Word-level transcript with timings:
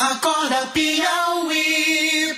Acorda 0.00 0.66
Piauí. 0.68 2.34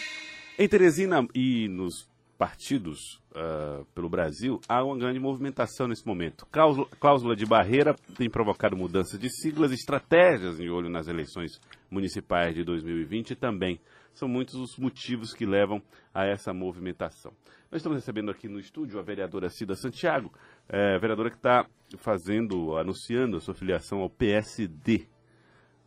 Em 0.59 0.69
Teresina 0.69 1.25
e 1.33 1.69
nos 1.69 2.11
partidos 2.37 3.23
uh, 3.37 3.85
pelo 3.95 4.11
Brasil, 4.11 4.61
há 4.69 4.83
uma 4.83 4.99
grande 4.99 5.21
movimentação 5.21 5.87
nesse 5.87 6.05
momento. 6.05 6.45
Cláusula, 6.51 6.89
cláusula 6.99 7.37
de 7.37 7.47
barreira 7.47 7.95
tem 8.19 8.29
provocado 8.29 8.77
mudanças 8.77 9.17
de 9.17 9.31
siglas, 9.31 9.71
estratégias 9.71 10.59
em 10.59 10.71
olho 10.71 10.91
nas 10.91 11.07
eleições 11.07 11.61
municipais 11.89 12.53
de 12.53 12.65
2020 12.65 13.37
também. 13.37 13.79
São 14.13 14.27
muitos 14.27 14.57
os 14.57 14.77
motivos 14.77 15.33
que 15.33 15.47
levam 15.47 15.81
a 16.13 16.27
essa 16.27 16.53
movimentação. 16.53 17.33
Nós 17.71 17.79
estamos 17.79 17.97
recebendo 17.97 18.33
aqui 18.33 18.49
no 18.49 18.59
estúdio 18.59 18.99
a 18.99 19.03
vereadora 19.05 19.49
Cida 19.49 19.77
Santiago, 19.77 20.33
é, 20.69 20.99
vereadora 20.99 21.31
que 21.31 21.37
está 21.37 21.65
fazendo, 21.99 22.77
anunciando 22.77 23.37
a 23.37 23.41
sua 23.41 23.55
filiação 23.55 24.01
ao 24.01 24.11
PSD. 24.11 25.07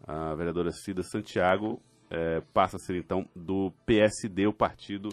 A 0.07 0.35
vereadora 0.35 0.71
Cida 0.71 1.01
Santiago 1.03 1.81
é, 2.09 2.41
passa 2.53 2.77
a 2.77 2.79
ser 2.79 2.95
então 2.95 3.27
do 3.35 3.71
PSD, 3.85 4.45
o 4.47 4.53
partido 4.53 5.09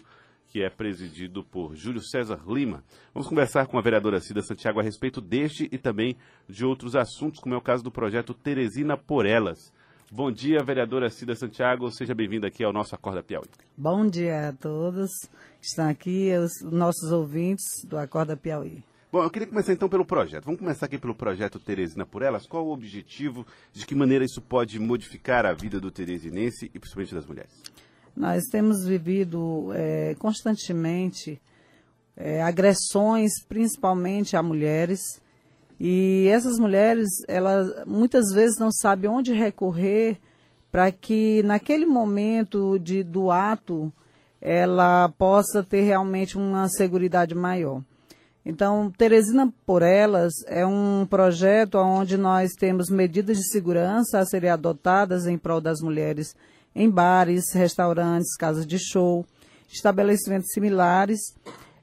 que 0.48 0.62
é 0.62 0.68
presidido 0.68 1.42
por 1.42 1.74
Júlio 1.74 2.02
César 2.02 2.42
Lima. 2.46 2.84
Vamos 3.14 3.26
conversar 3.26 3.66
com 3.66 3.78
a 3.78 3.80
vereadora 3.80 4.20
Cida 4.20 4.42
Santiago 4.42 4.80
a 4.80 4.82
respeito 4.82 5.18
deste 5.18 5.66
e 5.72 5.78
também 5.78 6.14
de 6.46 6.62
outros 6.62 6.94
assuntos, 6.94 7.40
como 7.40 7.54
é 7.54 7.58
o 7.58 7.62
caso 7.62 7.82
do 7.82 7.90
projeto 7.90 8.34
Teresina 8.34 8.94
por 8.94 9.24
Elas. 9.24 9.72
Bom 10.10 10.30
dia, 10.30 10.62
vereadora 10.62 11.08
Cida 11.08 11.34
Santiago. 11.34 11.90
Seja 11.90 12.14
bem-vinda 12.14 12.48
aqui 12.48 12.62
ao 12.62 12.70
nosso 12.70 12.94
Acorda 12.94 13.22
Piauí. 13.22 13.48
Bom 13.74 14.06
dia 14.06 14.50
a 14.50 14.52
todos 14.52 15.10
que 15.58 15.66
estão 15.66 15.88
aqui, 15.88 16.30
os 16.36 16.70
nossos 16.70 17.10
ouvintes 17.10 17.64
do 17.86 17.96
Acorda 17.96 18.36
Piauí. 18.36 18.84
Bom, 19.12 19.22
eu 19.22 19.28
queria 19.28 19.46
começar 19.46 19.74
então 19.74 19.90
pelo 19.90 20.06
projeto. 20.06 20.46
Vamos 20.46 20.58
começar 20.58 20.86
aqui 20.86 20.96
pelo 20.96 21.14
projeto 21.14 21.58
Teresina 21.58 22.06
por 22.06 22.22
Elas. 22.22 22.46
Qual 22.46 22.66
o 22.66 22.72
objetivo? 22.72 23.46
De 23.70 23.84
que 23.84 23.94
maneira 23.94 24.24
isso 24.24 24.40
pode 24.40 24.78
modificar 24.78 25.44
a 25.44 25.52
vida 25.52 25.78
do 25.78 25.90
teresinense 25.90 26.70
e 26.74 26.78
principalmente 26.78 27.14
das 27.14 27.26
mulheres? 27.26 27.52
Nós 28.16 28.44
temos 28.44 28.86
vivido 28.86 29.70
é, 29.74 30.14
constantemente 30.18 31.38
é, 32.16 32.42
agressões, 32.42 33.32
principalmente 33.46 34.34
a 34.34 34.42
mulheres, 34.42 35.00
e 35.78 36.26
essas 36.28 36.58
mulheres, 36.58 37.06
elas 37.28 37.84
muitas 37.86 38.32
vezes 38.32 38.58
não 38.58 38.72
sabem 38.72 39.10
onde 39.10 39.34
recorrer 39.34 40.16
para 40.70 40.90
que 40.90 41.42
naquele 41.42 41.84
momento 41.84 42.78
de, 42.78 43.02
do 43.02 43.30
ato 43.30 43.92
ela 44.40 45.10
possa 45.18 45.62
ter 45.62 45.82
realmente 45.82 46.38
uma 46.38 46.66
segurança 46.70 47.34
maior. 47.34 47.82
Então, 48.44 48.90
Teresina 48.90 49.52
por 49.64 49.82
Elas 49.82 50.32
é 50.46 50.66
um 50.66 51.06
projeto 51.08 51.76
onde 51.78 52.16
nós 52.16 52.52
temos 52.52 52.90
medidas 52.90 53.38
de 53.38 53.48
segurança 53.48 54.18
a 54.18 54.26
serem 54.26 54.50
adotadas 54.50 55.26
em 55.26 55.38
prol 55.38 55.60
das 55.60 55.80
mulheres 55.80 56.34
em 56.74 56.90
bares, 56.90 57.52
restaurantes, 57.52 58.34
casas 58.36 58.66
de 58.66 58.78
show, 58.78 59.24
estabelecimentos 59.68 60.50
similares 60.52 61.20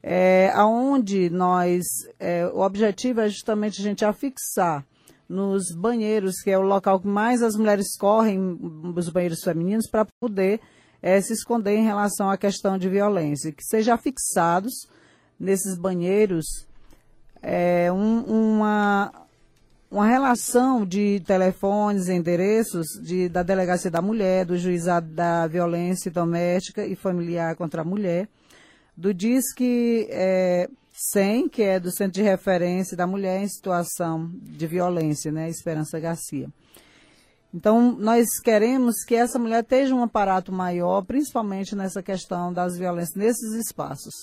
é, 0.01 0.51
aonde 0.55 1.29
nós, 1.29 1.85
é, 2.19 2.45
o 2.47 2.59
objetivo 2.59 3.21
é 3.21 3.29
justamente 3.29 3.81
a 3.81 3.83
gente 3.83 4.05
afixar 4.05 4.85
nos 5.27 5.71
banheiros, 5.75 6.41
que 6.41 6.49
é 6.49 6.57
o 6.57 6.63
local 6.63 6.99
que 6.99 7.07
mais 7.07 7.43
as 7.43 7.55
mulheres 7.55 7.95
correm, 7.97 8.57
os 8.95 9.09
banheiros 9.09 9.43
femininos, 9.43 9.87
para 9.87 10.07
poder 10.19 10.59
é, 11.01 11.21
se 11.21 11.33
esconder 11.33 11.75
em 11.75 11.83
relação 11.83 12.29
à 12.29 12.37
questão 12.37 12.77
de 12.77 12.89
violência, 12.89 13.51
que 13.51 13.63
sejam 13.63 13.93
afixados 13.93 14.87
nesses 15.39 15.77
banheiros 15.77 16.67
é, 17.41 17.91
um, 17.91 18.21
uma, 18.21 19.11
uma 19.89 20.05
relação 20.05 20.85
de 20.85 21.21
telefones, 21.21 22.09
endereços 22.09 22.87
de, 23.01 23.29
da 23.29 23.43
Delegacia 23.43 23.89
da 23.89 24.01
Mulher, 24.01 24.45
do 24.45 24.57
Juizado 24.57 25.07
da 25.07 25.47
Violência 25.47 26.11
Doméstica 26.11 26.85
e 26.85 26.95
Familiar 26.95 27.55
contra 27.55 27.81
a 27.81 27.85
Mulher, 27.85 28.27
do 28.95 29.13
Disque 29.13 30.07
é, 30.09 30.69
100, 30.91 31.47
que 31.47 31.63
é 31.63 31.79
do 31.79 31.91
Centro 31.91 32.21
de 32.21 32.21
Referência 32.21 32.97
da 32.97 33.07
Mulher 33.07 33.41
em 33.41 33.47
Situação 33.47 34.29
de 34.33 34.67
Violência, 34.67 35.31
né, 35.31 35.49
Esperança 35.49 35.99
Garcia. 35.99 36.49
Então, 37.53 37.93
nós 37.93 38.27
queremos 38.43 39.03
que 39.03 39.15
essa 39.15 39.39
mulher 39.39 39.63
tenha 39.63 39.95
um 39.95 40.03
aparato 40.03 40.51
maior, 40.51 41.01
principalmente 41.03 41.75
nessa 41.75 42.03
questão 42.03 42.53
das 42.53 42.77
violências 42.77 43.15
nesses 43.15 43.53
espaços. 43.53 44.13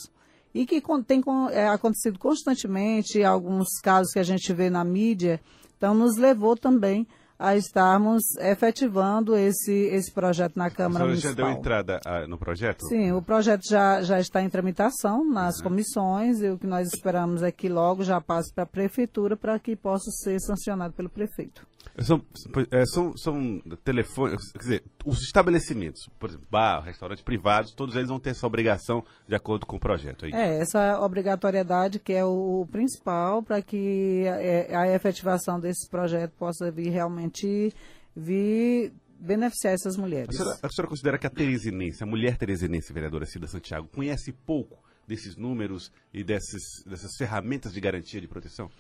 E 0.56 0.64
que 0.64 0.80
tem 1.06 1.22
é, 1.52 1.68
acontecido 1.68 2.18
constantemente, 2.18 3.22
alguns 3.22 3.68
casos 3.82 4.10
que 4.10 4.18
a 4.18 4.22
gente 4.22 4.54
vê 4.54 4.70
na 4.70 4.82
mídia, 4.82 5.38
então 5.76 5.94
nos 5.94 6.16
levou 6.16 6.56
também 6.56 7.06
a 7.38 7.54
estarmos 7.54 8.22
efetivando 8.38 9.36
esse, 9.36 9.70
esse 9.70 10.10
projeto 10.10 10.56
na 10.56 10.70
Câmara 10.70 11.04
a 11.04 11.08
Municipal. 11.08 11.34
já 11.34 11.36
deu 11.36 11.50
entrada 11.50 12.00
uh, 12.06 12.26
no 12.26 12.38
projeto? 12.38 12.86
Sim, 12.88 13.12
o 13.12 13.20
projeto 13.20 13.68
já, 13.68 14.00
já 14.00 14.18
está 14.18 14.42
em 14.42 14.48
tramitação 14.48 15.22
nas 15.22 15.58
uhum. 15.58 15.64
comissões 15.64 16.40
e 16.40 16.48
o 16.48 16.56
que 16.56 16.66
nós 16.66 16.88
esperamos 16.88 17.42
é 17.42 17.52
que 17.52 17.68
logo 17.68 18.02
já 18.02 18.18
passe 18.18 18.50
para 18.54 18.64
a 18.64 18.66
Prefeitura 18.66 19.36
para 19.36 19.58
que 19.58 19.76
possa 19.76 20.10
ser 20.10 20.40
sancionado 20.40 20.94
pelo 20.94 21.10
prefeito. 21.10 21.66
São, 21.98 22.22
é, 22.70 22.84
são, 22.84 23.16
são 23.16 23.60
telefones, 23.82 24.52
quer 24.52 24.58
dizer, 24.58 24.84
os 25.04 25.22
estabelecimentos, 25.22 26.08
por 26.18 26.28
exemplo, 26.28 26.46
bar, 26.50 26.80
restaurantes 26.82 27.24
privados, 27.24 27.72
todos 27.72 27.96
eles 27.96 28.08
vão 28.08 28.20
ter 28.20 28.30
essa 28.30 28.46
obrigação 28.46 29.04
de 29.26 29.34
acordo 29.34 29.64
com 29.64 29.76
o 29.76 29.80
projeto. 29.80 30.26
É, 30.26 30.30
é 30.30 30.60
essa 30.60 31.00
obrigatoriedade 31.00 31.98
que 31.98 32.12
é 32.12 32.24
o, 32.24 32.66
principal 32.70 33.42
para 33.42 33.62
que 33.62 34.24
a, 34.70 34.80
a, 34.80 34.88
efetivação 34.94 35.58
desse 35.58 35.88
projeto 35.88 36.32
possa 36.32 36.70
vir 36.70 36.90
realmente 36.90 37.72
vir 38.14 38.92
beneficiar 39.18 39.72
essas 39.72 39.96
mulheres. 39.96 40.28
A 40.28 40.32
senhora, 40.32 40.58
a 40.62 40.68
senhora 40.68 40.88
considera 40.88 41.18
que 41.18 41.26
a 41.26 41.30
teresinense, 41.30 42.02
a 42.02 42.06
mulher 42.06 42.36
teresinense, 42.36 42.92
vereadora 42.92 43.24
Cida 43.24 43.46
Santiago, 43.46 43.88
conhece 43.88 44.32
pouco 44.32 44.84
desses 45.06 45.36
números 45.36 45.92
e 46.12 46.22
desses, 46.22 46.82
dessas 46.84 47.16
ferramentas 47.16 47.72
de 47.72 47.80
garantia 47.80 48.20
de 48.20 48.28
proteção? 48.28 48.70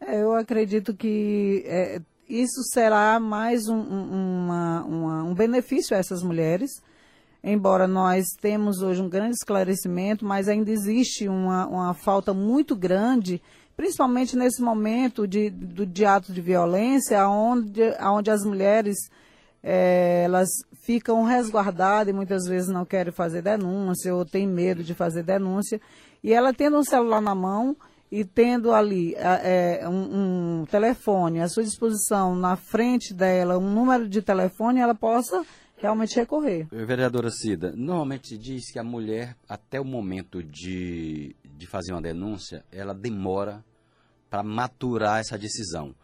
É, 0.00 0.20
eu 0.20 0.32
acredito 0.32 0.94
que 0.94 1.62
é, 1.64 2.00
isso 2.28 2.62
será 2.64 3.20
mais 3.20 3.68
um, 3.68 3.78
uma, 3.78 4.84
uma, 4.84 5.22
um 5.24 5.34
benefício 5.34 5.96
a 5.96 5.98
essas 6.00 6.22
mulheres, 6.22 6.70
embora 7.42 7.86
nós 7.86 8.26
temos 8.40 8.82
hoje 8.82 9.00
um 9.00 9.08
grande 9.08 9.36
esclarecimento, 9.36 10.24
mas 10.24 10.48
ainda 10.48 10.70
existe 10.70 11.28
uma, 11.28 11.66
uma 11.66 11.94
falta 11.94 12.34
muito 12.34 12.74
grande, 12.74 13.40
principalmente 13.76 14.36
nesse 14.36 14.60
momento 14.60 15.26
de, 15.26 15.50
do, 15.50 15.86
de 15.86 16.04
ato 16.04 16.32
de 16.32 16.40
violência, 16.40 17.28
onde, 17.28 17.82
onde 18.00 18.30
as 18.30 18.44
mulheres 18.44 18.96
é, 19.62 20.22
elas 20.24 20.48
ficam 20.82 21.24
resguardadas 21.24 22.08
e 22.08 22.16
muitas 22.16 22.44
vezes 22.44 22.68
não 22.68 22.84
querem 22.84 23.12
fazer 23.12 23.42
denúncia 23.42 24.14
ou 24.14 24.24
têm 24.24 24.46
medo 24.46 24.82
de 24.82 24.94
fazer 24.94 25.22
denúncia. 25.22 25.80
E 26.22 26.32
ela 26.32 26.52
tendo 26.52 26.78
um 26.78 26.84
celular 26.84 27.20
na 27.20 27.34
mão, 27.34 27.76
e 28.10 28.24
tendo 28.24 28.72
ali 28.72 29.14
é, 29.16 29.86
um, 29.88 30.60
um, 30.60 30.66
telefone 30.66 31.40
à 31.40 31.48
sua 31.48 31.64
disposição 31.64 32.34
na 32.34 32.56
frente 32.56 33.12
dela, 33.12 33.58
um 33.58 33.70
número 33.70 34.08
de 34.08 34.22
telefone, 34.22 34.80
ela 34.80 34.94
possa 34.94 35.44
realmente 35.76 36.16
recorrer. 36.16 36.66
Vereadora 36.70 37.30
Cida, 37.30 37.72
normalmente 37.76 38.28
se 38.28 38.38
diz 38.38 38.70
que 38.70 38.78
a 38.78 38.84
mulher, 38.84 39.36
até 39.48 39.80
o 39.80 39.84
momento 39.84 40.42
de, 40.42 41.34
de 41.44 41.66
fazer 41.66 41.92
uma 41.92 42.02
denúncia, 42.02 42.64
ela 42.72 42.94
demora 42.94 43.64
para 44.30 44.42
maturar 44.42 45.20
essa 45.20 45.36
decisão. 45.36 45.94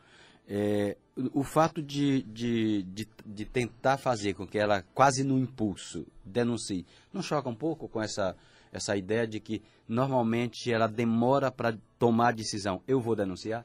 É, 0.48 0.96
o 1.32 1.44
fato 1.44 1.82
de, 1.82 2.22
de, 2.22 2.82
de, 2.82 3.08
de, 3.24 3.44
tentar 3.44 3.96
fazer 3.96 4.34
com 4.34 4.46
que 4.46 4.58
ela, 4.58 4.82
quase 4.94 5.22
no 5.22 5.38
impulso, 5.38 6.06
denuncie, 6.24 6.84
não 7.12 7.22
choca 7.22 7.48
um 7.48 7.54
pouco 7.54 7.88
com 7.88 8.02
essa 8.02 8.36
essa 8.72 8.96
ideia 8.96 9.26
de 9.26 9.38
que 9.38 9.62
normalmente 9.86 10.72
ela 10.72 10.88
demora 10.88 11.50
para 11.50 11.76
tomar 11.98 12.28
a 12.28 12.32
decisão. 12.32 12.80
Eu 12.88 13.00
vou 13.00 13.14
denunciar? 13.14 13.64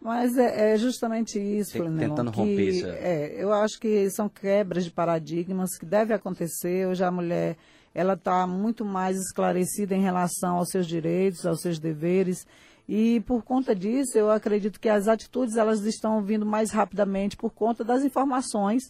Mas 0.00 0.36
é, 0.36 0.72
é 0.72 0.78
justamente 0.78 1.38
isso, 1.38 1.72
Tem, 1.72 1.96
Tentando 1.96 2.32
que, 2.32 2.38
romper 2.38 2.68
isso. 2.68 2.86
É, 2.86 3.34
eu 3.36 3.52
acho 3.52 3.78
que 3.78 4.10
são 4.10 4.28
quebras 4.28 4.84
de 4.84 4.90
paradigmas 4.90 5.76
que 5.78 5.84
devem 5.84 6.16
acontecer. 6.16 6.88
Hoje 6.88 7.04
a 7.04 7.10
mulher 7.10 7.56
ela 7.94 8.14
está 8.14 8.46
muito 8.46 8.84
mais 8.84 9.16
esclarecida 9.16 9.94
em 9.94 10.00
relação 10.00 10.56
aos 10.56 10.70
seus 10.70 10.86
direitos, 10.86 11.44
aos 11.44 11.60
seus 11.60 11.78
deveres. 11.78 12.46
E 12.88 13.20
por 13.20 13.42
conta 13.42 13.74
disso, 13.74 14.16
eu 14.16 14.30
acredito 14.30 14.80
que 14.80 14.88
as 14.88 15.06
atitudes 15.06 15.56
elas 15.56 15.84
estão 15.84 16.22
vindo 16.22 16.46
mais 16.46 16.70
rapidamente 16.70 17.36
por 17.36 17.50
conta 17.50 17.84
das 17.84 18.02
informações 18.02 18.82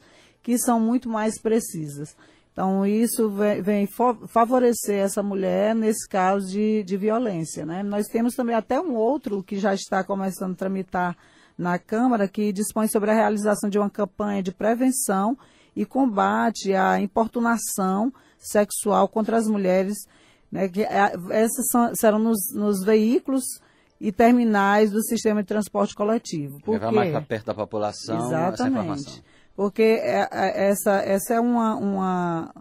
que 0.43 0.56
são 0.59 0.81
muito 0.81 1.09
mais 1.09 1.41
precisas. 1.41 2.17
Então, 2.61 2.85
isso 2.85 3.31
vem, 3.31 3.62
vem, 3.62 3.89
favorecer 4.27 4.99
essa 5.03 5.23
mulher 5.23 5.75
nesse 5.75 6.07
caso 6.07 6.47
de, 6.47 6.83
de 6.83 6.95
violência. 6.95 7.65
Né? 7.65 7.83
Nós 7.83 8.07
temos 8.07 8.35
também 8.35 8.55
até 8.55 8.79
um 8.79 8.95
outro 8.95 9.43
que 9.43 9.59
já 9.59 9.73
está 9.73 10.05
começando 10.05 10.53
a 10.53 10.57
tramitar 10.57 11.17
na 11.57 11.79
Câmara, 11.79 12.29
que 12.29 12.53
dispõe 12.53 12.87
sobre 12.87 13.12
a 13.12 13.15
realização 13.15 13.71
de 13.71 13.79
uma 13.79 13.89
campanha 13.89 14.43
de 14.43 14.53
prevenção 14.53 15.39
e 15.75 15.87
combate 15.87 16.75
à 16.75 17.01
importunação 17.01 18.12
sexual 18.39 19.09
contra 19.09 19.39
as 19.39 19.49
mulheres. 19.49 19.97
Né? 20.53 20.69
Que, 20.69 20.83
é, 20.83 21.15
essas 21.31 21.67
são, 21.73 21.95
serão 21.95 22.19
nos, 22.19 22.41
nos 22.55 22.85
veículos 22.85 23.45
e 23.99 24.13
terminais 24.13 24.91
do 24.91 25.03
sistema 25.03 25.41
de 25.41 25.49
transporte 25.49 25.95
coletivo. 25.95 26.61
Por 26.61 26.73
Levar 26.73 26.93
mais 26.93 27.11
para 27.11 27.23
perto 27.23 27.47
da 27.47 27.55
população 27.55 28.19
Exatamente. 28.19 29.05
porque 29.05 29.21
é, 29.27 29.31
é, 29.83 30.69
essa, 30.69 31.03
essa 31.03 31.35
é 31.35 31.41
uma, 31.41 31.77
uma, 31.77 32.55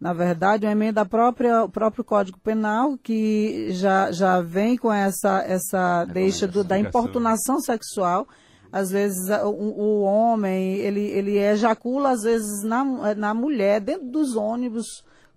na 0.00 0.12
verdade, 0.12 0.64
uma 0.64 0.70
emenda 0.70 1.04
própria, 1.04 1.66
próprio 1.68 2.04
Código 2.04 2.38
Penal 2.38 2.96
que 2.96 3.72
já, 3.72 4.12
já 4.12 4.40
vem 4.40 4.76
com 4.76 4.92
essa, 4.92 5.42
essa 5.42 6.04
deixa 6.04 6.46
do, 6.46 6.62
da 6.62 6.78
importunação 6.78 7.58
sexual. 7.58 8.28
Às 8.70 8.90
vezes 8.90 9.28
o, 9.42 9.48
o, 9.48 10.02
homem, 10.02 10.76
ele, 10.76 11.00
ele 11.00 11.38
ejacula, 11.38 12.10
às 12.10 12.22
vezes, 12.22 12.62
na, 12.62 13.14
na 13.16 13.34
mulher, 13.34 13.80
dentro 13.80 14.06
dos 14.06 14.36
ônibus, 14.36 14.86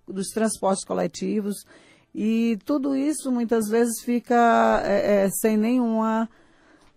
dos 0.06 0.28
transportes 0.28 0.84
coletivos. 0.84 1.64
E 2.14 2.58
tudo 2.64 2.94
isso 2.94 3.32
muitas 3.32 3.68
vezes 3.68 4.02
fica 4.04 4.82
é, 4.84 5.24
é, 5.24 5.30
sem 5.30 5.56
nenhuma. 5.56 6.28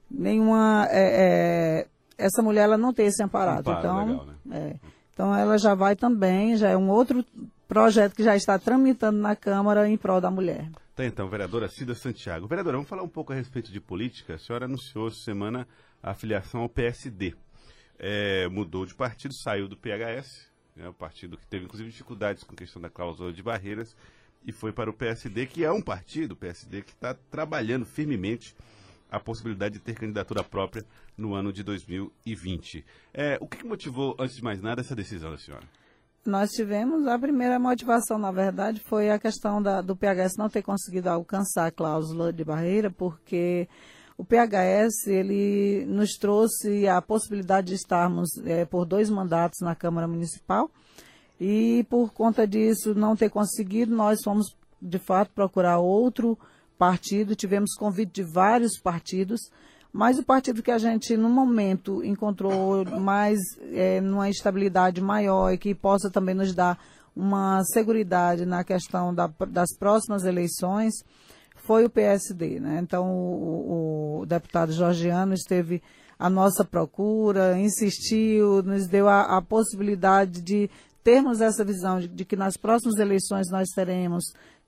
nenhuma 0.10 0.88
é, 0.92 1.86
é 1.86 1.91
essa 2.22 2.42
mulher 2.42 2.64
ela 2.64 2.78
não 2.78 2.94
tem 2.94 3.08
esse 3.08 3.24
amparado. 3.24 3.70
Amparo, 3.70 3.80
então, 3.80 4.06
legal, 4.06 4.26
né? 4.26 4.36
É. 4.52 4.76
então 5.14 5.36
ela 5.36 5.58
já 5.58 5.74
vai 5.74 5.96
também, 5.96 6.56
já 6.56 6.70
é 6.70 6.78
um 6.78 6.90
outro 6.90 7.26
projeto 7.68 8.16
que 8.16 8.24
já 8.24 8.36
está 8.36 8.60
tramitando 8.60 9.18
na 9.18 9.36
Câmara 9.36 9.88
em 9.88 9.98
prol 9.98 10.20
da 10.20 10.30
mulher. 10.30 10.70
Tá 10.96 11.06
então, 11.06 11.30
vereadora 11.30 11.70
Cida 11.70 11.96
Santiago. 11.96 12.48
Vereadora, 12.48 12.78
vamos 12.78 12.90
falar 12.90 13.02
um 13.02 13.08
pouco 13.08 13.32
a 13.32 13.36
respeito 13.36 13.72
de 13.72 13.80
política. 13.80 14.36
A 14.36 14.38
senhora 14.38 14.66
anunciou 14.66 15.08
essa 15.08 15.24
semana 15.24 15.68
a 16.04 16.14
filiação 16.14 16.62
ao 16.62 16.70
PSD. 16.70 17.34
É, 17.98 18.48
mudou 18.50 18.86
de 18.86 18.94
partido, 18.94 19.34
saiu 19.34 19.68
do 19.68 19.78
PHS, 19.78 20.50
né, 20.76 20.90
o 20.90 20.94
partido 20.94 21.38
que 21.38 21.48
teve 21.48 21.66
inclusive 21.66 21.90
dificuldades 21.90 22.44
com 22.44 22.54
a 22.54 22.58
questão 22.58 22.82
da 22.82 22.90
cláusula 22.90 23.32
de 23.32 23.42
barreiras, 23.42 23.96
e 24.46 24.52
foi 24.52 24.72
para 24.72 24.90
o 24.90 24.94
PSD, 24.94 25.46
que 25.46 25.64
é 25.64 25.72
um 25.72 25.82
partido, 25.82 26.32
o 26.32 26.36
PSD, 26.36 26.82
que 26.82 26.92
está 26.92 27.14
trabalhando 27.14 27.86
firmemente 27.86 28.56
a 29.12 29.20
possibilidade 29.20 29.74
de 29.76 29.82
ter 29.82 29.94
candidatura 29.94 30.44
própria 30.44 30.86
no 31.18 31.36
ano 31.36 31.52
de 31.52 31.62
2020. 31.62 32.86
É, 33.14 33.38
o 33.42 33.48
que 33.48 33.66
motivou, 33.66 34.16
antes 34.18 34.38
de 34.38 34.44
mais 34.44 34.62
nada, 34.62 34.80
essa 34.80 34.96
decisão 34.96 35.30
da 35.30 35.38
senhora? 35.38 35.66
Nós 36.26 36.52
tivemos, 36.52 37.08
a 37.08 37.20
primeira 37.20 37.60
motivação, 37.60 38.18
na 38.18 38.32
verdade, 38.32 38.80
foi 38.88 39.10
a 39.10 39.20
questão 39.20 39.62
da, 39.62 39.82
do 39.82 39.96
PHS 39.96 40.38
não 40.38 40.50
ter 40.50 40.62
conseguido 40.62 41.10
alcançar 41.10 41.66
a 41.66 41.72
cláusula 41.72 42.32
de 42.32 42.44
barreira, 42.46 42.90
porque 42.90 43.68
o 44.18 44.24
PHS 44.24 45.08
ele 45.08 45.84
nos 45.88 46.12
trouxe 46.12 46.88
a 46.88 47.02
possibilidade 47.02 47.68
de 47.68 47.74
estarmos 47.74 48.30
é, 48.46 48.66
por 48.66 48.86
dois 48.86 49.10
mandatos 49.10 49.60
na 49.62 49.76
Câmara 49.76 50.08
Municipal 50.08 50.70
e 51.40 51.84
por 51.90 52.14
conta 52.14 52.48
disso 52.48 52.94
não 52.94 53.16
ter 53.16 53.32
conseguido, 53.32 53.96
nós 53.96 54.20
fomos 54.24 54.56
de 54.80 55.00
fato 55.00 55.32
procurar 55.34 55.80
outro 55.80 56.38
partido, 56.82 57.36
tivemos 57.36 57.76
convite 57.76 58.12
de 58.12 58.24
vários 58.24 58.80
partidos, 58.80 59.40
mas 59.94 60.18
o 60.18 60.24
partido 60.24 60.64
que 60.64 60.72
a 60.72 60.80
gente, 60.80 61.16
no 61.16 61.30
momento, 61.30 62.04
encontrou 62.04 62.84
mais 63.00 63.38
é, 63.72 64.02
numa 64.02 64.32
estabilidade 64.32 65.00
maior 65.00 65.52
e 65.52 65.60
que 65.60 65.76
possa 65.76 66.10
também 66.10 66.34
nos 66.34 66.56
dar 66.56 66.80
uma 67.16 67.64
segurança 67.66 68.48
na 68.48 68.64
questão 68.64 69.14
da, 69.14 69.28
das 69.48 69.78
próximas 69.78 70.24
eleições 70.24 70.92
foi 71.68 71.86
o 71.86 71.90
PSD. 71.90 72.60
Né? 72.60 72.80
Então, 72.82 73.12
o, 73.12 74.22
o, 74.22 74.26
deputado 74.26 74.72
Georgiano 74.72 75.36
esteve 75.36 75.84
à 76.18 76.32
nossa 76.32 76.66
procura, 76.66 77.60
insistiu, 77.60 78.64
nos 78.64 78.88
deu 78.88 79.08
a, 79.08 79.38
a 79.38 79.42
possibilidade 79.42 80.42
de 80.42 80.68
termos 81.04 81.42
essa 81.42 81.64
visão 81.64 82.00
de, 82.00 82.08
de, 82.08 82.26
que 82.26 82.36
nas 82.36 82.58
próximas 82.58 82.98
eleições 82.98 83.52
nós 83.52 83.68
teremos 83.70 84.24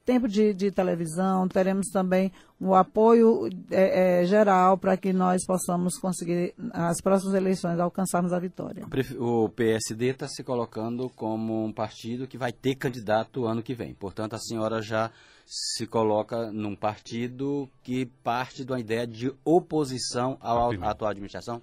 tempo 0.06 0.28
de, 0.28 0.54
de 0.54 0.72
televisão, 0.72 1.48
teremos 1.48 1.88
também 1.90 2.32
o 2.60 2.76
apoio 2.76 3.50
é, 3.72 4.22
é, 4.22 4.26
geral 4.26 4.78
para 4.78 4.98
que 4.98 5.12
nós 5.12 5.46
possamos 5.46 5.98
conseguir, 5.98 6.54
nas 6.58 7.02
próximas 7.02 7.36
eleições, 7.36 7.80
alcançarmos 7.80 8.34
a 8.34 8.40
vitória. 8.40 8.86
O 9.20 9.50
PSD 9.50 10.08
está 10.08 10.28
se 10.28 10.44
colocando 10.44 11.10
como 11.10 11.64
um 11.64 11.72
partido 11.72 12.28
que 12.28 12.38
vai 12.38 12.52
ter 12.52 12.76
candidato 12.76 13.46
ano 13.46 13.64
que 13.64 13.74
vem. 13.74 13.94
Portanto, 13.94 14.34
a 14.34 14.40
senhora 14.40 14.82
já 14.82 15.12
se 15.46 15.86
coloca 15.88 16.52
num 16.52 16.76
partido 16.76 17.70
que 17.82 18.06
parte 18.06 18.64
de 18.64 18.72
uma 18.72 18.80
ideia 18.80 19.06
de 19.06 19.34
oposição 19.44 20.38
à 20.42 20.70
atual 20.90 21.12
administração? 21.12 21.62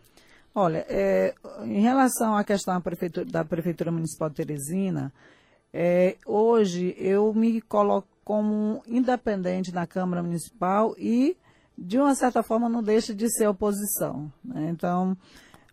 Olha, 0.54 0.84
é, 0.88 1.34
em 1.62 1.80
relação 1.80 2.36
à 2.36 2.42
questão 2.42 2.74
da 2.74 2.80
Prefeitura, 2.80 3.26
da 3.26 3.44
Prefeitura 3.44 3.92
Municipal 3.92 4.28
de 4.28 4.36
Teresina, 4.36 5.12
é, 5.72 6.16
hoje 6.26 6.94
eu 6.98 7.32
me 7.32 7.60
coloco 7.60 8.08
como 8.24 8.82
independente 8.86 9.72
na 9.72 9.86
Câmara 9.86 10.22
Municipal 10.22 10.94
e, 10.98 11.36
de 11.76 11.98
uma 11.98 12.14
certa 12.14 12.42
forma, 12.42 12.68
não 12.68 12.82
deixa 12.82 13.14
de 13.14 13.28
ser 13.30 13.48
oposição. 13.48 14.32
Né? 14.44 14.68
Então, 14.70 15.16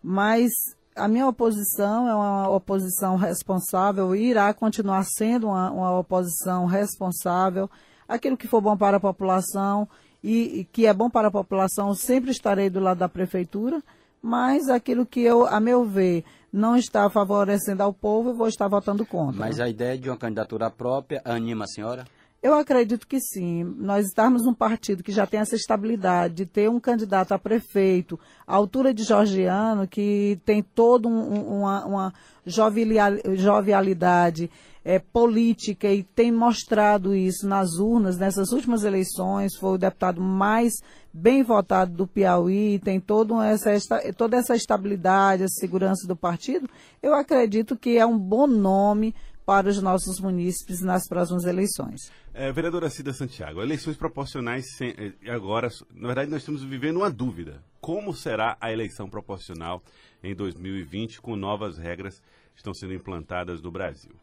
mas 0.02 0.50
a 0.98 1.06
minha 1.06 1.26
oposição 1.26 2.08
é 2.08 2.14
uma 2.14 2.48
oposição 2.48 3.16
responsável 3.16 4.14
e 4.14 4.30
irá 4.30 4.52
continuar 4.52 5.04
sendo 5.04 5.48
uma, 5.48 5.70
uma 5.70 5.98
oposição 5.98 6.66
responsável. 6.66 7.70
Aquilo 8.08 8.36
que 8.36 8.48
for 8.48 8.60
bom 8.60 8.76
para 8.76 8.96
a 8.96 9.00
população 9.00 9.88
e, 10.22 10.60
e 10.60 10.64
que 10.64 10.86
é 10.86 10.92
bom 10.92 11.08
para 11.08 11.28
a 11.28 11.30
população, 11.30 11.94
sempre 11.94 12.30
estarei 12.30 12.68
do 12.68 12.80
lado 12.80 12.98
da 12.98 13.08
prefeitura, 13.08 13.82
mas 14.20 14.68
aquilo 14.68 15.06
que 15.06 15.20
eu, 15.20 15.46
a 15.46 15.60
meu 15.60 15.84
ver, 15.84 16.24
não 16.52 16.76
está 16.76 17.08
favorecendo 17.08 17.82
ao 17.82 17.92
povo, 17.92 18.30
eu 18.30 18.34
vou 18.34 18.48
estar 18.48 18.66
votando 18.66 19.06
contra. 19.06 19.38
Mas 19.38 19.60
a 19.60 19.68
ideia 19.68 19.96
de 19.96 20.08
uma 20.08 20.16
candidatura 20.16 20.70
própria 20.70 21.22
anima 21.24 21.64
a 21.64 21.68
senhora? 21.68 22.04
Eu 22.40 22.54
acredito 22.54 23.06
que 23.06 23.20
sim. 23.20 23.64
Nós 23.78 24.06
estarmos 24.06 24.44
num 24.44 24.54
partido 24.54 25.02
que 25.02 25.10
já 25.10 25.26
tem 25.26 25.40
essa 25.40 25.56
estabilidade 25.56 26.34
de 26.34 26.46
ter 26.46 26.70
um 26.70 26.78
candidato 26.78 27.32
a 27.32 27.38
prefeito, 27.38 28.18
à 28.46 28.54
altura 28.54 28.94
de 28.94 29.02
Georgiano, 29.02 29.88
que 29.88 30.38
tem 30.44 30.62
toda 30.62 31.08
um, 31.08 31.58
uma, 31.58 31.84
uma 31.84 32.14
jovialidade 32.46 34.48
é, 34.84 35.00
política 35.00 35.88
e 35.88 36.02
tem 36.02 36.30
mostrado 36.30 37.14
isso 37.14 37.46
nas 37.46 37.74
urnas, 37.74 38.16
nessas 38.16 38.52
últimas 38.52 38.84
eleições, 38.84 39.56
foi 39.56 39.74
o 39.74 39.78
deputado 39.78 40.20
mais 40.20 40.72
bem 41.12 41.42
votado 41.42 41.92
do 41.92 42.06
Piauí, 42.06 42.78
tem 42.78 43.00
toda 43.00 43.44
essa, 43.44 43.72
toda 44.16 44.36
essa 44.36 44.54
estabilidade, 44.54 45.42
a 45.42 45.48
segurança 45.48 46.06
do 46.06 46.14
partido. 46.14 46.70
Eu 47.02 47.14
acredito 47.14 47.76
que 47.76 47.98
é 47.98 48.06
um 48.06 48.18
bom 48.18 48.46
nome 48.46 49.14
para 49.48 49.70
os 49.70 49.80
nossos 49.80 50.20
munícipes 50.20 50.82
nas 50.82 51.08
próximas 51.08 51.46
eleições. 51.46 52.12
É, 52.34 52.52
vereadora 52.52 52.90
Cida 52.90 53.14
Santiago, 53.14 53.62
eleições 53.62 53.96
proporcionais 53.96 54.76
sem, 54.76 54.90
eh, 54.90 55.30
agora, 55.30 55.70
na 55.90 56.08
verdade, 56.08 56.30
nós 56.30 56.42
estamos 56.42 56.62
vivendo 56.62 56.98
uma 56.98 57.10
dúvida. 57.10 57.64
Como 57.80 58.12
será 58.12 58.58
a 58.60 58.70
eleição 58.70 59.08
proporcional 59.08 59.82
em 60.22 60.34
2020 60.34 61.22
com 61.22 61.34
novas 61.34 61.78
regras 61.78 62.20
que 62.52 62.58
estão 62.58 62.74
sendo 62.74 62.92
implantadas 62.92 63.62
no 63.62 63.70
Brasil? 63.70 64.14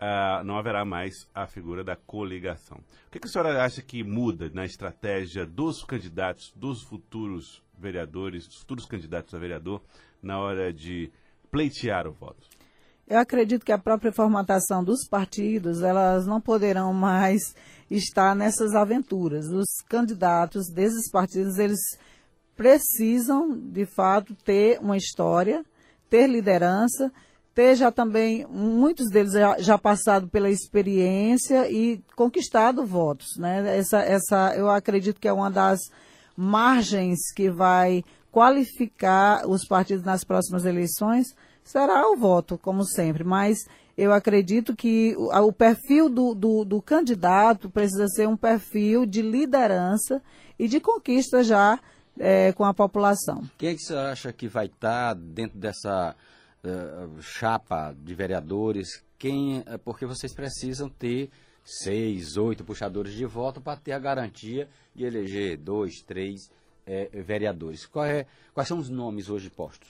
Ah, 0.00 0.42
não 0.44 0.58
haverá 0.58 0.84
mais 0.84 1.28
a 1.32 1.46
figura 1.46 1.84
da 1.84 1.94
coligação. 1.94 2.78
O 3.06 3.10
que, 3.12 3.20
que 3.20 3.28
a 3.28 3.30
senhora 3.30 3.64
acha 3.64 3.80
que 3.82 4.02
muda 4.02 4.50
na 4.52 4.64
estratégia 4.64 5.46
dos 5.46 5.84
candidatos, 5.84 6.52
dos 6.56 6.82
futuros 6.82 7.62
vereadores, 7.78 8.48
dos 8.48 8.56
futuros 8.56 8.84
candidatos 8.84 9.32
a 9.32 9.38
vereador, 9.38 9.80
na 10.20 10.40
hora 10.40 10.72
de 10.72 11.08
pleitear 11.52 12.08
o 12.08 12.12
voto? 12.12 12.48
Eu 13.12 13.18
acredito 13.18 13.62
que 13.62 13.72
a 13.72 13.76
própria 13.76 14.10
formatação 14.10 14.82
dos 14.82 15.06
partidos, 15.06 15.82
elas 15.82 16.26
não 16.26 16.40
poderão 16.40 16.94
mais 16.94 17.54
estar 17.90 18.34
nessas 18.34 18.74
aventuras. 18.74 19.48
Os 19.48 19.66
candidatos 19.86 20.70
desses 20.72 21.10
partidos, 21.10 21.58
eles 21.58 21.78
precisam, 22.56 23.54
de 23.54 23.84
fato, 23.84 24.34
ter 24.34 24.78
uma 24.80 24.96
história, 24.96 25.62
ter 26.08 26.26
liderança, 26.26 27.12
ter 27.54 27.76
já 27.76 27.92
também, 27.92 28.46
muitos 28.46 29.10
deles 29.10 29.34
já, 29.34 29.58
já 29.58 29.76
passado 29.76 30.26
pela 30.28 30.48
experiência 30.48 31.70
e 31.70 32.02
conquistado 32.16 32.82
votos. 32.86 33.36
Né? 33.36 33.76
Essa, 33.76 34.00
essa, 34.00 34.54
eu 34.56 34.70
acredito 34.70 35.20
que 35.20 35.28
é 35.28 35.32
uma 35.34 35.50
das 35.50 35.80
margens 36.34 37.18
que 37.36 37.50
vai 37.50 38.02
qualificar 38.30 39.46
os 39.46 39.66
partidos 39.66 40.02
nas 40.02 40.24
próximas 40.24 40.64
eleições, 40.64 41.26
será 41.64 42.10
o 42.10 42.16
voto, 42.16 42.58
como 42.58 42.84
sempre, 42.84 43.24
mas 43.24 43.66
eu 43.96 44.12
acredito 44.12 44.74
que 44.74 45.14
o, 45.16 45.52
perfil 45.52 46.08
do, 46.08 46.34
do, 46.34 46.64
do, 46.64 46.82
candidato 46.82 47.68
precisa 47.68 48.08
ser 48.08 48.26
um 48.26 48.36
perfil 48.36 49.04
de 49.04 49.20
liderança 49.20 50.22
e 50.58 50.66
de 50.66 50.80
conquista 50.80 51.44
já 51.44 51.78
é, 52.18 52.52
com 52.52 52.64
a 52.64 52.72
população. 52.72 53.42
Quem 53.58 53.70
é 53.70 53.74
que 53.74 53.82
você 53.82 53.94
acha 53.94 54.32
que 54.32 54.48
vai 54.48 54.66
estar 54.66 55.14
dentro 55.14 55.58
dessa 55.58 56.16
uh, 56.64 57.22
chapa 57.22 57.94
de 57.98 58.14
vereadores? 58.14 59.02
Quem, 59.18 59.62
é, 59.66 59.76
porque 59.76 60.06
vocês 60.06 60.34
precisam 60.34 60.88
ter 60.88 61.30
seis, 61.64 62.36
oito 62.36 62.64
puxadores 62.64 63.12
de 63.12 63.24
voto 63.24 63.60
para 63.60 63.76
ter 63.76 63.92
a 63.92 63.98
garantia 63.98 64.68
de 64.94 65.04
eleger 65.04 65.56
dois, 65.58 66.02
três 66.02 66.50
é, 66.86 67.08
vereadores. 67.22 67.88
É, 68.06 68.26
quais 68.52 68.68
são 68.68 68.78
os 68.78 68.88
nomes 68.88 69.28
hoje 69.28 69.50
postos? 69.50 69.88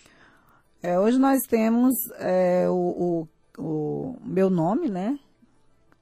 É, 0.83 0.99
hoje 0.99 1.17
nós 1.17 1.43
temos 1.43 1.95
é, 2.19 2.69
o, 2.69 3.29
o, 3.57 3.63
o, 3.63 4.17
meu 4.25 4.51
nome, 4.51 4.89
né? 4.89 5.17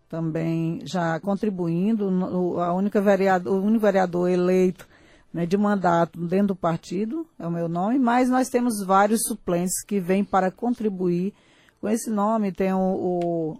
Também 0.09 0.81
já 0.85 1.21
contribuindo, 1.21 2.11
no, 2.11 2.59
a 2.59 2.73
única 2.73 2.99
vereador, 2.99 3.61
o 3.61 3.63
único 3.63 3.83
vereador 3.83 4.31
eleito 4.31 4.89
né, 5.33 5.45
de 5.45 5.57
mandato 5.59 6.19
dentro 6.19 6.49
do 6.49 6.57
partido, 6.57 7.27
é 7.39 7.47
o 7.47 7.51
meu 7.51 7.69
nome, 7.69 7.99
mas 7.99 8.31
nós 8.31 8.49
temos 8.49 8.83
vários 8.85 9.21
suplentes 9.29 9.85
que 9.85 10.01
vêm 10.01 10.25
para 10.25 10.51
contribuir 10.51 11.35
Com 11.81 11.89
esse 11.89 12.11
nome 12.11 12.51
tem 12.51 12.73
o, 12.73 12.79
o. 12.79 13.57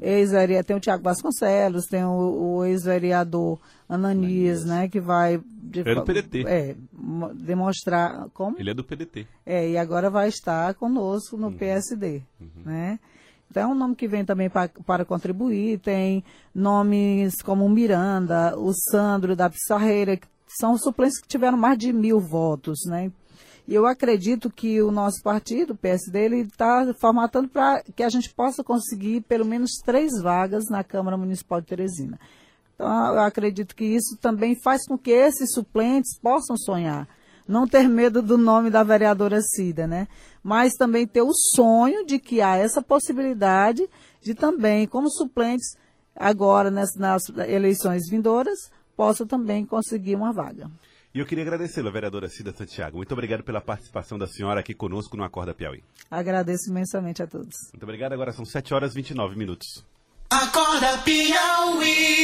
ex-vereador, 0.00 0.64
tem 0.64 0.76
o 0.76 0.80
Tiago 0.80 1.02
Vasconcelos, 1.02 1.86
tem 1.86 2.04
o, 2.04 2.56
o 2.58 2.64
ex-vereador 2.64 3.58
Ananias, 3.88 4.64
né, 4.64 4.88
que 4.88 5.00
vai 5.00 5.40
de- 5.46 5.80
É 5.80 5.94
do 5.94 6.02
PDT. 6.02 6.44
é, 6.46 6.74
mo- 6.92 7.32
demonstrar 7.34 8.28
como 8.32 8.56
Ele 8.58 8.70
é 8.70 8.74
do 8.74 8.82
PDT. 8.84 9.26
é, 9.44 9.70
e 9.70 9.76
agora 9.78 10.08
vai 10.10 10.28
estar 10.28 10.74
conosco 10.74 11.36
no 11.36 11.52
PSD, 11.52 12.22
né? 12.64 12.98
Então 13.50 13.62
é 13.70 13.72
um 13.72 13.74
nome 13.74 13.94
que 13.94 14.08
vem 14.08 14.24
também 14.24 14.48
pa- 14.50 14.70
para 14.86 15.04
contribuir, 15.04 15.78
tem 15.78 16.24
nomes 16.54 17.40
como 17.42 17.64
o 17.64 17.68
Miranda, 17.68 18.58
o 18.58 18.72
Sandro 18.90 19.36
da 19.36 19.48
Pissarreira, 19.50 20.16
que 20.16 20.26
são 20.58 20.76
suplentes 20.78 21.20
que 21.20 21.28
tiveram 21.28 21.56
mais 21.58 21.78
de 21.78 21.92
mil 21.92 22.18
votos, 22.18 22.78
né? 22.86 23.12
E 23.66 23.74
eu 23.74 23.86
acredito 23.86 24.50
que 24.50 24.82
o 24.82 24.90
nosso 24.90 25.22
partido, 25.22 25.72
o 25.72 25.76
PSD, 25.76 26.42
está 26.42 26.94
formatando 27.00 27.48
para 27.48 27.82
que 27.82 28.02
a 28.02 28.10
gente 28.10 28.28
possa 28.28 28.62
conseguir 28.62 29.22
pelo 29.22 29.44
menos 29.44 29.78
três 29.82 30.20
vagas 30.20 30.64
na 30.68 30.84
Câmara 30.84 31.16
Municipal 31.16 31.60
de 31.60 31.68
Teresina. 31.68 32.20
Então, 32.74 33.14
eu 33.14 33.20
acredito 33.20 33.74
que 33.74 33.84
isso 33.84 34.18
também 34.20 34.54
faz 34.60 34.86
com 34.86 34.98
que 34.98 35.10
esses 35.10 35.52
suplentes 35.52 36.18
possam 36.18 36.56
sonhar. 36.56 37.08
Não 37.46 37.66
ter 37.66 37.88
medo 37.88 38.20
do 38.20 38.36
nome 38.36 38.70
da 38.70 38.82
vereadora 38.82 39.40
Cida, 39.40 39.86
né? 39.86 40.08
Mas 40.42 40.74
também 40.74 41.06
ter 41.06 41.22
o 41.22 41.32
sonho 41.32 42.04
de 42.04 42.18
que 42.18 42.40
há 42.40 42.56
essa 42.56 42.82
possibilidade 42.82 43.88
de 44.20 44.34
também, 44.34 44.86
como 44.86 45.10
suplentes, 45.10 45.76
agora 46.16 46.70
nas, 46.70 46.94
nas 46.96 47.22
eleições 47.48 48.08
vindouras, 48.08 48.58
possa 48.96 49.24
também 49.26 49.64
conseguir 49.64 50.16
uma 50.16 50.32
vaga. 50.32 50.70
E 51.14 51.20
eu 51.20 51.26
queria 51.26 51.44
agradecê-la, 51.44 51.92
vereadora 51.92 52.28
Cida 52.28 52.52
Santiago. 52.52 52.96
Muito 52.96 53.12
obrigado 53.12 53.44
pela 53.44 53.60
participação 53.60 54.18
da 54.18 54.26
senhora 54.26 54.58
aqui 54.58 54.74
conosco 54.74 55.16
no 55.16 55.22
Acorda 55.22 55.54
Piauí. 55.54 55.80
Agradeço 56.10 56.70
imensamente 56.70 57.22
a 57.22 57.26
todos. 57.26 57.54
Muito 57.72 57.84
obrigado. 57.84 58.14
Agora 58.14 58.32
são 58.32 58.44
7 58.44 58.74
horas 58.74 58.92
e 58.92 58.96
29 58.96 59.36
minutos. 59.36 59.84
Acorda 60.28 60.98
Piauí. 60.98 62.14